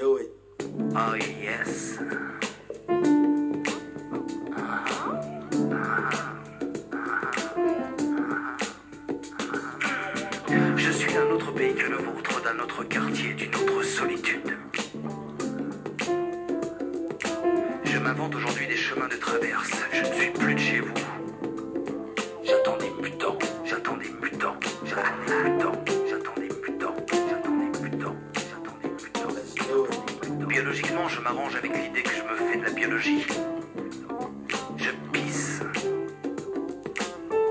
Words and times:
Oh 0.00 1.14
yes. 1.16 1.98
Je 10.76 10.90
suis 10.92 11.12
d'un 11.12 11.26
autre 11.30 11.52
pays 11.52 11.74
que 11.74 11.86
le 11.86 11.96
vôtre, 11.96 12.42
d'un 12.42 12.62
autre 12.62 12.84
quartier, 12.84 13.34
d'une 13.34 13.54
autre 13.56 13.82
solitude. 13.82 14.56
Je 17.84 17.98
m'invente 17.98 18.34
aujourd'hui 18.36 18.68
des 18.68 18.76
chemins 18.76 19.08
de 19.08 19.16
traverse. 19.16 19.72
Je 19.92 20.00
ne 20.00 20.14
suis 20.14 20.30
Je 31.08 31.20
m'arrange 31.20 31.56
avec 31.56 31.72
l'idée 31.74 32.02
que 32.02 32.10
je 32.10 32.22
me 32.22 32.36
fais 32.36 32.58
de 32.58 32.64
la 32.64 32.70
biologie. 32.70 33.26
Je 34.76 34.90
pisse. 35.12 35.62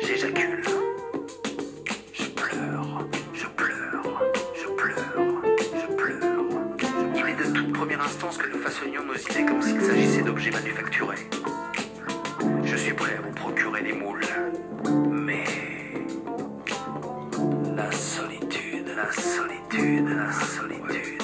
J'éjacule. 0.00 0.62
Je 2.12 2.26
pleure. 2.28 3.06
Je 3.34 3.46
pleure. 3.46 4.22
Je 4.54 4.66
pleure. 4.68 5.42
Je 5.74 5.94
pleure. 5.94 6.44
Il 7.16 7.26
est 7.28 7.34
de 7.34 7.52
toute 7.52 7.72
première 7.72 8.02
instance 8.02 8.38
que 8.38 8.48
nous 8.50 8.62
façonnions 8.62 9.04
nos 9.04 9.14
idées 9.14 9.44
comme 9.44 9.62
s'il 9.62 9.80
s'agissait 9.80 10.22
d'objets 10.22 10.52
manufacturés. 10.52 11.26
Je 12.64 12.76
suis 12.76 12.92
prêt 12.94 13.16
à 13.18 13.20
vous 13.20 13.32
procurer 13.32 13.82
des 13.82 13.92
moules. 13.92 14.24
Mais. 15.10 15.44
La 17.74 17.90
solitude, 17.90 18.92
la 18.94 19.10
solitude, 19.10 20.08
la 20.08 20.32
solitude, 20.32 21.22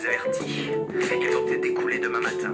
vous 0.00 0.06
avertis. 0.06 0.70
Ils 1.20 1.36
ont 1.36 1.46
été 1.46 1.56
découlés 1.58 1.98
demain 1.98 2.20
matin. 2.20 2.52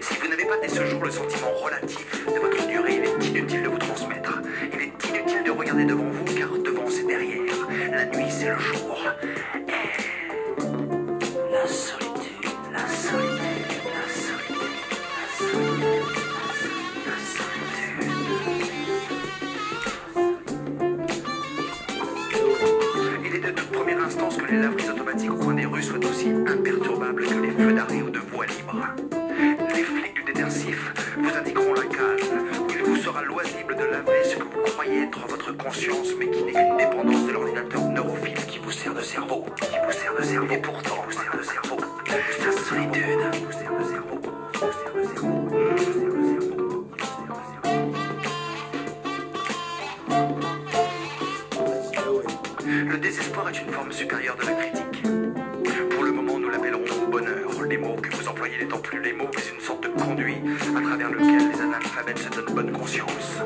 Si 0.00 0.14
vous 0.20 0.28
n'avez 0.28 0.44
pas 0.44 0.56
dès 0.60 0.68
ce 0.68 0.84
jour 0.84 1.04
le 1.04 1.10
sentiment 1.10 1.50
relatif 1.62 2.26
de 2.26 2.40
votre 2.40 2.66
durée, 2.66 2.96
il 2.96 3.04
est 3.04 3.28
inutile 3.28 3.62
de 3.62 3.68
vous 3.68 3.78
transmettre. 3.78 4.40
Il 4.72 4.80
est 4.80 5.08
inutile 5.08 5.44
de 5.44 5.50
regarder 5.50 5.84
devant 5.84 6.08
vous, 6.08 6.27
automatiques 25.08 25.30
au 25.30 25.36
coin 25.36 25.54
des 25.54 25.64
rues 25.64 25.82
soient 25.82 26.04
aussi 26.04 26.28
imperturbables 26.28 27.24
que 27.24 27.34
les 27.34 27.50
feux 27.50 27.72
d'arrêt 27.72 28.02
ou 28.02 28.10
de 28.10 28.18
voie 28.18 28.46
libre. 28.46 28.86
Les 29.74 29.82
flics 29.82 30.14
du 30.14 30.32
détensif 30.32 30.92
vous 31.16 31.30
indiqueront 31.34 31.72
la 31.72 31.82
case 31.82 32.28
où 32.60 32.66
il 32.70 32.82
vous 32.84 32.96
sera 32.96 33.22
loisible 33.22 33.74
de 33.76 33.84
laver 33.84 34.24
ce 34.24 34.36
que 34.36 34.42
vous 34.42 34.62
croyez 34.66 35.04
être 35.04 35.26
votre 35.26 35.56
conscience, 35.56 36.08
mais 36.18 36.30
qui 36.30 36.42
n'est 36.42 36.52
qu'une 36.52 36.76
dépendance 36.76 37.26
de 37.26 37.32
l'ordinateur 37.32 37.88
neurophile 37.88 38.46
qui 38.46 38.58
vous 38.58 38.72
sert 38.72 38.94
de 38.94 39.02
cerveau, 39.02 39.46
qui 39.56 39.76
vous 39.84 39.92
sert 39.92 40.14
de 40.14 40.22
cerveau, 40.22 40.52
et 40.52 40.58
pourtant 40.58 40.96
vous 41.06 41.12
sert 41.12 41.36
de 41.36 41.42
cerveau. 41.42 41.87
Employez 58.48 58.64
n'étant 58.64 58.78
plus 58.78 59.02
les 59.02 59.12
mots, 59.12 59.30
mais 59.34 59.42
une 59.54 59.60
sorte 59.60 59.82
de 59.82 59.88
conduit 59.88 60.36
à 60.76 60.80
travers 60.80 61.10
lequel 61.10 61.50
les 61.50 61.60
analphabètes 61.60 62.18
se 62.18 62.28
donnent 62.28 62.54
bonne 62.54 62.72
conscience. 62.72 63.38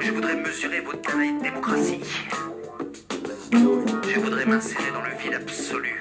Je 0.00 0.12
voudrais 0.12 0.36
mesurer 0.36 0.80
votre 0.80 1.02
démocratie. 1.42 2.00
Let's 3.22 3.50
do 3.50 3.82
it. 3.82 4.14
Je 4.14 4.20
voudrais 4.20 4.46
m'insérer 4.46 4.90
dans 4.92 5.02
le 5.02 5.14
vide 5.22 5.34
absolu 5.34 5.98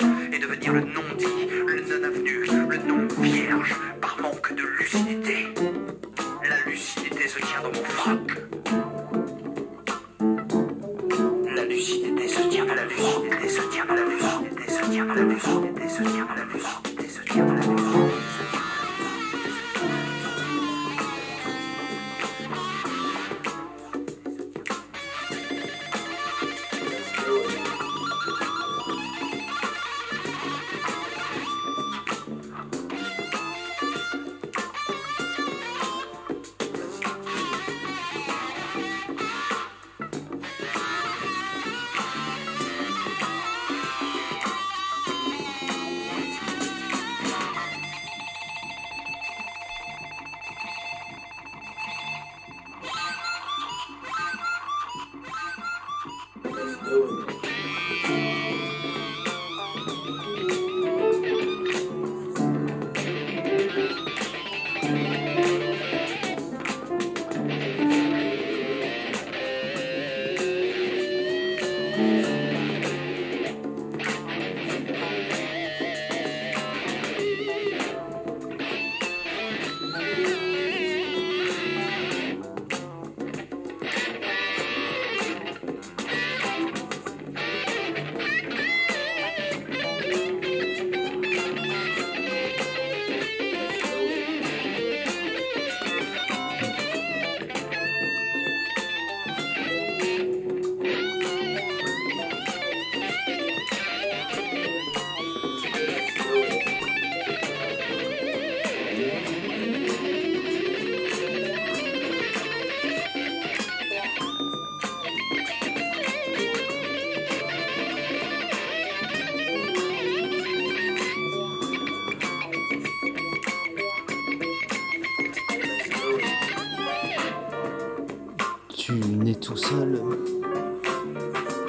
Tu 128.86 128.94
nais 128.94 129.34
tout 129.34 129.58
seul, 129.58 130.00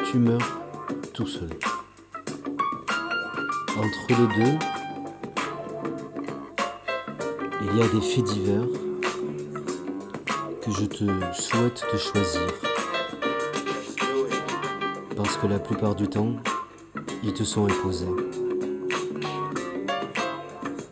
tu 0.04 0.18
meurs 0.18 0.60
tout 1.14 1.26
seul. 1.26 1.48
Entre 3.74 4.06
les 4.10 4.16
deux, 4.36 4.58
il 7.62 7.78
y 7.78 7.82
a 7.82 7.88
des 7.88 8.02
faits 8.02 8.22
divers 8.22 8.68
que 10.60 10.70
je 10.72 10.84
te 10.84 11.04
souhaite 11.32 11.86
de 11.90 11.96
choisir. 11.96 12.52
Parce 15.16 15.38
que 15.38 15.46
la 15.46 15.58
plupart 15.58 15.94
du 15.94 16.08
temps, 16.08 16.36
ils 17.22 17.32
te 17.32 17.44
sont 17.44 17.64
imposés. 17.64 18.04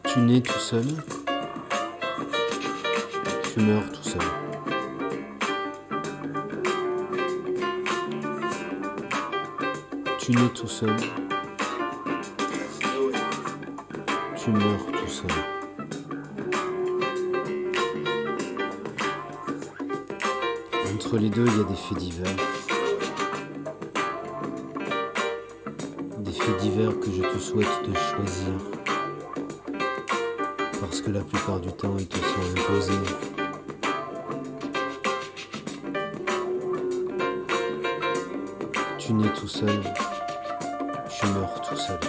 Tu 0.04 0.20
nais 0.20 0.40
tout 0.40 0.58
seul, 0.58 0.86
tu 3.52 3.60
meurs 3.60 3.92
tout 3.92 4.08
seul. 4.08 4.43
Tu 10.26 10.32
nais 10.32 10.48
tout 10.54 10.66
seul, 10.66 10.96
tu 14.42 14.50
meurs 14.52 14.86
tout 14.86 15.06
seul. 15.06 15.30
Entre 20.94 21.18
les 21.18 21.28
deux, 21.28 21.44
il 21.46 21.58
y 21.58 21.60
a 21.60 21.64
des 21.64 21.74
faits 21.74 21.98
divers. 21.98 22.36
Des 26.20 26.32
faits 26.32 26.56
divers 26.58 26.98
que 27.00 27.10
je 27.12 27.20
te 27.20 27.38
souhaite 27.38 27.82
de 27.86 27.94
choisir. 27.94 28.54
Parce 30.80 31.02
que 31.02 31.10
la 31.10 31.20
plupart 31.20 31.60
du 31.60 31.70
temps, 31.70 31.96
ils 31.98 32.08
te 32.08 32.16
sont 32.16 32.62
imposés. 32.62 32.94
Tu 38.96 39.12
nais 39.12 39.28
tout 39.34 39.48
seul, 39.48 39.82
tu 41.24 41.30
meurs 41.30 41.60
tout 41.62 41.76
seul. 41.76 42.00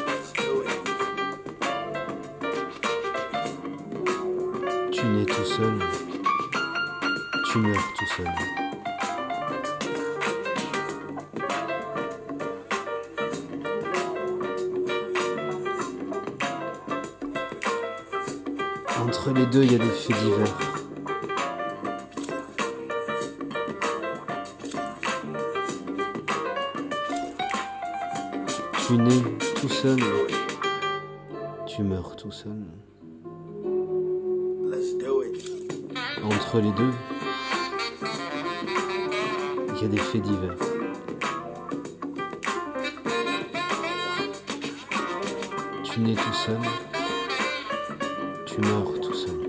Tu 4.92 5.06
nais 5.06 5.26
tout 5.26 5.46
seul, 5.46 5.80
tu 7.52 7.58
meurs 7.60 7.76
tout 7.98 8.06
seul. 8.18 8.28
Entre 19.00 19.32
les 19.32 19.46
deux, 19.46 19.64
il 19.64 19.72
y 19.72 19.76
a 19.76 19.78
des 19.78 19.86
faits 19.86 20.18
divers. 20.18 20.75
Tu 28.88 28.98
nais 28.98 29.24
tout 29.60 29.68
seul, 29.68 30.00
tu 31.66 31.82
meurs 31.82 32.16
tout 32.16 32.32
seul. 32.32 32.62
Entre 36.24 36.60
les 36.60 36.72
deux, 36.72 36.92
il 39.76 39.82
y 39.82 39.86
a 39.86 39.88
des 39.88 39.98
faits 39.98 40.22
divers. 40.22 40.56
Tu 45.84 46.00
nais 46.02 46.14
tout 46.14 46.34
seul, 46.34 46.60
tu 48.46 48.62
meurs 48.62 49.00
tout 49.02 49.14
seul. 49.16 49.45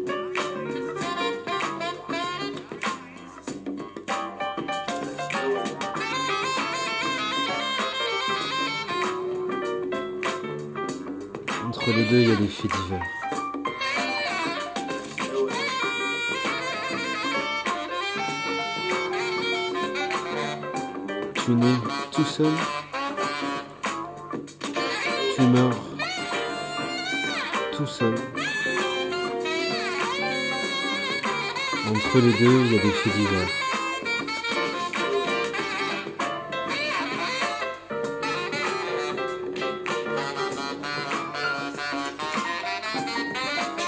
Entre 11.88 11.99
les 11.99 12.05
deux, 12.06 12.21
il 12.21 12.29
y 12.29 12.33
a 12.33 12.35
des 12.35 12.49
faits 12.49 12.71
divers. 12.73 13.00
Tu 21.35 21.50
nais 21.53 21.75
tout 22.11 22.25
seul, 22.25 22.53
tu 25.37 25.43
meurs 25.43 25.77
tout 27.77 27.87
seul. 27.87 28.15
Entre 31.88 32.19
les 32.19 32.33
deux, 32.33 32.65
il 32.65 32.73
y 32.73 32.79
a 32.81 32.83
des 32.83 32.91
faits 32.91 33.15
divers. 33.15 33.65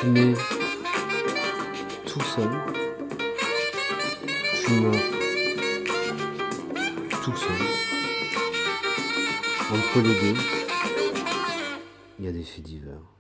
Nais 0.09 0.35
tout 2.07 2.21
seul, 2.21 2.51
tu 4.65 4.73
meurs 4.73 4.95
tout 7.23 7.37
seul. 7.37 7.63
Entre 9.71 10.01
les 10.01 10.33
deux, 10.33 10.41
il 12.19 12.25
y 12.25 12.29
a 12.29 12.33
des 12.33 12.43
faits 12.43 12.65
divers. 12.65 13.18